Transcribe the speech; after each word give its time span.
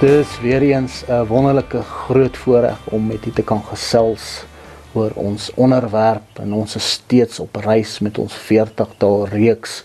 Dis 0.00 0.40
weer 0.40 0.62
eens 0.62 1.04
'n 1.08 1.26
wonderlike 1.26 1.82
groot 1.82 2.36
voorreg 2.36 2.78
om 2.84 3.06
met 3.06 3.26
u 3.26 3.30
te 3.30 3.42
kan 3.42 3.62
gesels 3.62 4.44
oor 4.92 5.10
ons 5.14 5.50
onderwerp 5.54 6.38
en 6.40 6.52
ons 6.52 6.76
is 6.76 6.90
steeds 6.90 7.40
op 7.40 7.56
reis 7.56 7.98
met 7.98 8.18
ons 8.18 8.34
40 8.34 8.88
dae 8.98 9.28
reeks 9.28 9.84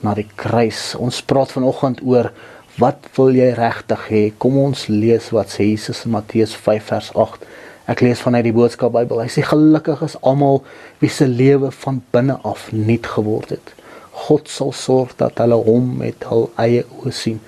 na 0.00 0.14
die 0.14 0.26
kruis. 0.34 0.94
Ons 0.94 1.22
praat 1.22 1.52
vanoggend 1.52 2.00
oor 2.04 2.32
wat 2.76 2.96
wil 3.14 3.34
jy 3.34 3.52
regtig 3.56 4.08
hê? 4.08 4.32
Kom 4.36 4.58
ons 4.58 4.86
lees 4.86 5.30
wat 5.30 5.48
sê 5.48 5.62
Jesus 5.62 6.04
in 6.04 6.10
Matteus 6.10 6.54
5 6.54 6.84
vers 6.84 7.14
8. 7.14 7.46
Ek 7.86 8.00
lees 8.00 8.20
vanuit 8.20 8.44
die 8.44 8.52
Boodskap 8.52 8.92
Bybel. 8.92 9.20
Hy 9.20 9.28
sê 9.28 9.42
gelukkig 9.42 10.02
is 10.02 10.20
almal 10.20 10.62
wie 10.98 11.10
se 11.10 11.26
lewe 11.26 11.70
van 11.70 12.02
binne 12.10 12.38
af 12.42 12.72
nuut 12.72 13.06
geword 13.06 13.48
het. 13.48 13.74
God 14.10 14.48
sal 14.48 14.72
sorg 14.72 15.16
dat 15.16 15.38
hulle 15.38 15.54
hom 15.54 15.96
met 15.96 16.24
hul 16.28 16.50
eie 16.56 16.84
oë 17.00 17.12
sien. 17.12 17.40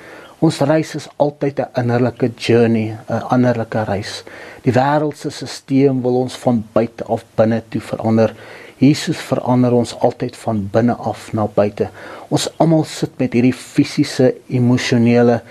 Ons 0.47 0.61
reis 0.63 0.93
is 0.95 1.07
altyd 1.19 1.59
'n 1.61 1.73
innerlike 1.81 2.29
journey, 2.47 2.95
'n 3.11 3.23
innerlike 3.35 3.81
reis. 3.85 4.23
Die 4.63 4.73
wêreldse 4.73 5.31
stelsel 5.31 6.01
wil 6.03 6.17
ons 6.25 6.37
van 6.45 6.65
buite 6.73 7.05
af 7.05 7.25
binne 7.35 7.63
toe 7.69 7.81
verander. 7.81 8.35
Jesus 8.79 9.17
verander 9.17 9.73
ons 9.73 9.97
altyd 9.99 10.37
van 10.37 10.69
binne 10.73 10.95
af 10.95 11.33
na 11.33 11.47
buite. 11.55 11.89
Ons 12.29 12.49
almal 12.59 12.85
sit 12.85 13.19
met 13.19 13.33
hierdie 13.33 13.53
fisiese, 13.53 14.35
emosionele 14.49 15.43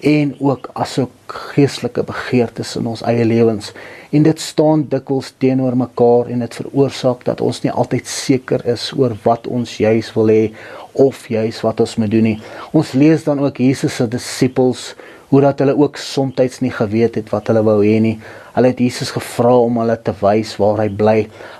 en 0.00 0.36
ook 0.40 0.70
asook 0.74 1.23
geestelike 1.34 2.02
begeertes 2.06 2.76
in 2.78 2.86
ons 2.86 3.02
eie 3.02 3.24
lewens. 3.24 3.72
En 4.14 4.22
dit 4.22 4.40
staan 4.40 4.84
dikwels 4.88 5.32
teenoor 5.42 5.76
mekaar 5.76 6.30
en 6.30 6.44
dit 6.44 6.58
veroorsaak 6.60 7.24
dat 7.26 7.40
ons 7.44 7.62
nie 7.64 7.72
altyd 7.72 8.06
seker 8.06 8.66
is 8.70 8.90
oor 8.96 9.16
wat 9.24 9.46
ons 9.46 9.76
juis 9.82 10.12
wil 10.14 10.30
hê 10.32 10.44
of 10.92 11.26
juis 11.28 11.60
wat 11.66 11.80
ons 11.82 11.96
moet 11.98 12.10
doen 12.10 12.28
nie. 12.30 12.38
Ons 12.72 12.92
lees 12.92 13.24
dan 13.26 13.42
ook 13.42 13.58
Jesus 13.58 13.96
se 13.98 14.06
disippels 14.08 14.92
hoe 15.32 15.40
dat 15.42 15.58
hulle 15.58 15.74
ook 15.76 15.96
soms 15.98 16.60
nie 16.62 16.70
geweet 16.70 17.16
het 17.18 17.30
wat 17.34 17.48
hulle 17.50 17.64
wou 17.66 17.80
hê 17.82 17.98
nie. 18.00 18.18
Hulle 18.54 18.70
het 18.70 18.78
Jesus 18.78 19.10
gevra 19.10 19.56
om 19.58 19.80
hulle 19.82 19.96
te 19.98 20.14
wys 20.20 20.54
waar 20.62 20.84
hy 20.84 20.88
bly. 20.94 21.16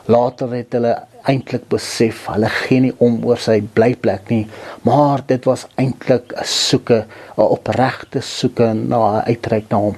Later 0.07 0.55
het 0.55 0.77
hulle 0.79 0.95
eintlik 1.25 1.65
besef 1.73 2.27
hulle 2.29 2.51
gee 2.53 2.83
nie 2.85 2.93
om 3.03 3.17
oor 3.25 3.41
sy 3.41 3.57
blyplek 3.77 4.29
nie, 4.33 4.45
maar 4.85 5.23
dit 5.27 5.47
was 5.48 5.65
eintlik 5.81 6.35
'n 6.37 6.45
soeke, 6.45 7.07
'n 7.37 7.41
opregte 7.41 8.20
soeke 8.20 8.75
na 8.75 9.01
'n 9.20 9.25
uitreik 9.33 9.64
na 9.70 9.77
hom. 9.77 9.97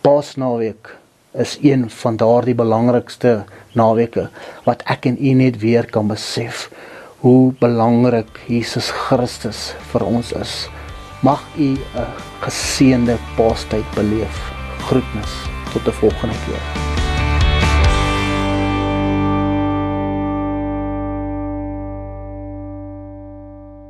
Paasnaweek 0.00 0.96
is 1.32 1.58
een 1.62 1.90
van 1.90 2.16
daardie 2.16 2.54
belangrikste 2.54 3.44
naweke 3.72 4.28
wat 4.64 4.82
ek 4.86 5.06
en 5.10 5.18
u 5.20 5.34
net 5.38 5.58
weer 5.62 5.86
kan 5.86 6.08
besef 6.08 6.68
hoe 7.22 7.52
belangrik 7.60 8.40
Jesus 8.46 8.90
Christus 8.90 9.72
vir 9.92 10.06
ons 10.06 10.32
is. 10.32 10.68
Mag 11.22 11.42
u 11.58 11.74
'n 11.74 11.78
geseënde 12.40 13.16
Paastyd 13.36 13.86
beleef. 13.94 14.36
Groetnis 14.86 15.32
tot 15.72 15.86
'n 15.86 15.92
volgende 15.92 16.38
keer. 16.46 16.87